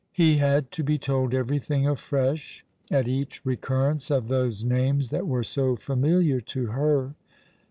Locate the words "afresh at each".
1.87-3.39